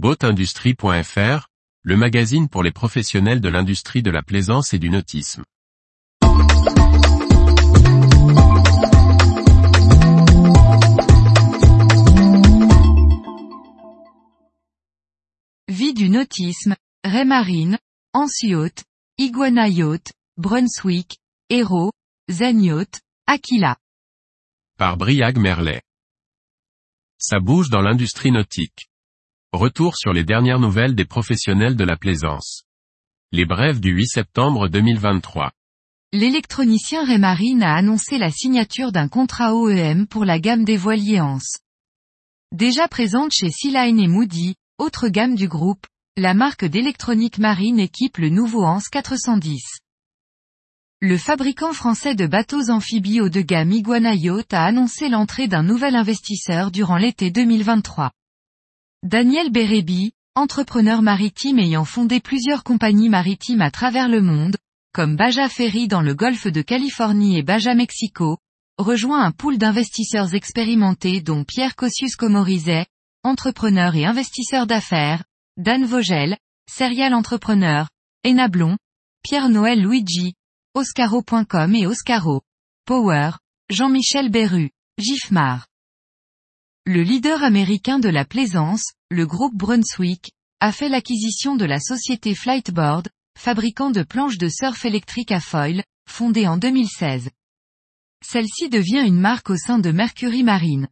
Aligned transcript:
Boatindustrie.fr, 0.00 1.48
le 1.82 1.96
magazine 1.96 2.48
pour 2.48 2.62
les 2.62 2.70
professionnels 2.70 3.40
de 3.40 3.48
l'industrie 3.48 4.00
de 4.00 4.12
la 4.12 4.22
plaisance 4.22 4.72
et 4.72 4.78
du 4.78 4.90
nautisme. 4.90 5.42
Vie 15.66 15.94
du 15.94 16.08
nautisme, 16.10 16.76
Raymarine, 17.02 17.76
Anse 18.12 18.44
Iguana 19.18 19.68
Yacht, 19.68 20.12
Brunswick, 20.36 21.18
Hero, 21.48 21.90
Zen 22.30 22.62
Yacht, 22.62 23.00
Aquila. 23.26 23.76
Par 24.78 24.96
Briag 24.96 25.38
Merlet. 25.38 25.82
Ça 27.18 27.40
bouge 27.40 27.68
dans 27.68 27.80
l'industrie 27.80 28.30
nautique. 28.30 28.87
Retour 29.54 29.96
sur 29.96 30.12
les 30.12 30.24
dernières 30.24 30.58
nouvelles 30.58 30.94
des 30.94 31.06
professionnels 31.06 31.74
de 31.74 31.84
la 31.84 31.96
plaisance. 31.96 32.64
Les 33.32 33.46
brèves 33.46 33.80
du 33.80 33.92
8 33.92 34.06
septembre 34.06 34.68
2023. 34.68 35.52
L'électronicien 36.12 37.02
Raymarine 37.02 37.62
a 37.62 37.74
annoncé 37.74 38.18
la 38.18 38.30
signature 38.30 38.92
d'un 38.92 39.08
contrat 39.08 39.54
OEM 39.54 40.06
pour 40.06 40.26
la 40.26 40.38
gamme 40.38 40.66
des 40.66 40.76
voiliers 40.76 41.22
Anse. 41.22 41.60
Déjà 42.54 42.88
présente 42.88 43.32
chez 43.32 43.50
Sea-Line 43.50 43.98
et 43.98 44.06
Moody, 44.06 44.54
autre 44.76 45.08
gamme 45.08 45.34
du 45.34 45.48
groupe, 45.48 45.86
la 46.18 46.34
marque 46.34 46.66
d'électronique 46.66 47.38
marine 47.38 47.80
équipe 47.80 48.18
le 48.18 48.28
nouveau 48.28 48.64
Anse 48.64 48.90
410. 48.90 49.62
Le 51.00 51.16
fabricant 51.16 51.72
français 51.72 52.14
de 52.14 52.26
bateaux 52.26 52.68
amphibies 52.68 53.22
haut 53.22 53.30
de 53.30 53.40
gamme 53.40 53.72
Iguana 53.72 54.14
Yacht 54.14 54.52
a 54.52 54.66
annoncé 54.66 55.08
l'entrée 55.08 55.48
d'un 55.48 55.62
nouvel 55.62 55.96
investisseur 55.96 56.70
durant 56.70 56.98
l'été 56.98 57.30
2023. 57.30 58.10
Daniel 59.04 59.50
Bérébi, 59.50 60.10
entrepreneur 60.34 61.02
maritime 61.02 61.60
ayant 61.60 61.84
fondé 61.84 62.18
plusieurs 62.18 62.64
compagnies 62.64 63.08
maritimes 63.08 63.62
à 63.62 63.70
travers 63.70 64.08
le 64.08 64.20
monde, 64.20 64.56
comme 64.92 65.14
Baja 65.14 65.48
Ferry 65.48 65.86
dans 65.86 66.02
le 66.02 66.16
golfe 66.16 66.48
de 66.48 66.62
Californie 66.62 67.38
et 67.38 67.44
Baja 67.44 67.76
Mexico, 67.76 68.38
rejoint 68.76 69.24
un 69.24 69.30
pool 69.30 69.56
d'investisseurs 69.56 70.34
expérimentés 70.34 71.20
dont 71.20 71.44
Pierre 71.44 71.76
Cossius-Comorizet, 71.76 72.86
entrepreneur 73.22 73.94
et 73.94 74.04
investisseur 74.04 74.66
d'affaires, 74.66 75.22
Dan 75.56 75.84
Vogel, 75.84 76.36
serial 76.68 77.14
entrepreneur, 77.14 77.88
Enablon, 78.26 78.78
Pierre-Noël 79.22 79.80
Luigi, 79.80 80.34
Oscaro.com 80.74 81.72
et 81.76 81.86
Oscaro. 81.86 82.42
Power, 82.84 83.30
Jean-Michel 83.70 84.28
Berru, 84.28 84.70
Gifmar. 84.98 85.67
Le 86.90 87.02
leader 87.02 87.42
américain 87.44 87.98
de 87.98 88.08
la 88.08 88.24
plaisance, 88.24 88.94
le 89.10 89.26
groupe 89.26 89.54
Brunswick, 89.54 90.32
a 90.58 90.72
fait 90.72 90.88
l'acquisition 90.88 91.54
de 91.54 91.66
la 91.66 91.80
société 91.80 92.34
Flightboard, 92.34 93.10
fabricant 93.38 93.90
de 93.90 94.02
planches 94.02 94.38
de 94.38 94.48
surf 94.48 94.86
électrique 94.86 95.30
à 95.30 95.40
foil, 95.40 95.84
fondée 96.08 96.48
en 96.48 96.56
2016. 96.56 97.28
Celle-ci 98.24 98.70
devient 98.70 99.02
une 99.06 99.20
marque 99.20 99.50
au 99.50 99.56
sein 99.58 99.78
de 99.78 99.90
Mercury 99.90 100.42
Marine. 100.42 100.88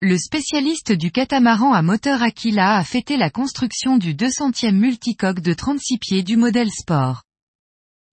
Le 0.00 0.16
spécialiste 0.16 0.92
du 0.92 1.10
catamaran 1.10 1.74
à 1.74 1.82
moteur 1.82 2.22
Aquila 2.22 2.78
a 2.78 2.82
fêté 2.82 3.18
la 3.18 3.28
construction 3.28 3.98
du 3.98 4.14
200e 4.14 4.72
multicoque 4.72 5.40
de 5.40 5.52
36 5.52 5.98
pieds 5.98 6.22
du 6.22 6.38
modèle 6.38 6.70
Sport. 6.70 7.22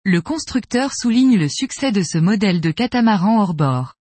Le 0.04 0.22
constructeur 0.22 0.92
souligne 0.94 1.38
le 1.38 1.48
succès 1.48 1.94
de 1.94 2.04
ce 2.04 2.18
modèle 2.18 2.60
de 2.60 2.72
catamaran 2.72 3.40
hors 3.40 3.54
bord. 3.54 3.97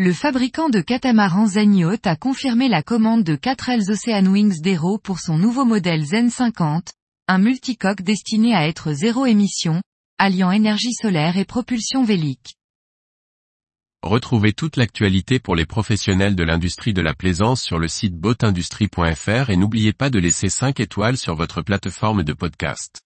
Le 0.00 0.12
fabricant 0.12 0.68
de 0.68 0.80
catamarans 0.80 1.48
Zen 1.48 1.98
a 2.04 2.14
confirmé 2.14 2.68
la 2.68 2.84
commande 2.84 3.24
de 3.24 3.34
4 3.34 3.68
ailes 3.68 3.90
Ocean 3.90 4.26
Wings 4.26 4.60
d'Hero 4.60 4.96
pour 4.96 5.18
son 5.18 5.36
nouveau 5.36 5.64
modèle 5.64 6.04
Zen 6.04 6.30
50, 6.30 6.92
un 7.26 7.38
multicoque 7.38 8.02
destiné 8.02 8.54
à 8.54 8.68
être 8.68 8.92
zéro 8.92 9.26
émission, 9.26 9.82
alliant 10.16 10.52
énergie 10.52 10.92
solaire 10.92 11.36
et 11.36 11.44
propulsion 11.44 12.04
vélique. 12.04 12.54
Retrouvez 14.04 14.52
toute 14.52 14.76
l'actualité 14.76 15.40
pour 15.40 15.56
les 15.56 15.66
professionnels 15.66 16.36
de 16.36 16.44
l'industrie 16.44 16.94
de 16.94 17.02
la 17.02 17.14
plaisance 17.14 17.60
sur 17.60 17.80
le 17.80 17.88
site 17.88 18.14
boatindustrie.fr 18.14 19.50
et 19.50 19.56
n'oubliez 19.56 19.92
pas 19.92 20.10
de 20.10 20.20
laisser 20.20 20.48
5 20.48 20.78
étoiles 20.78 21.16
sur 21.16 21.34
votre 21.34 21.60
plateforme 21.60 22.22
de 22.22 22.34
podcast. 22.34 23.02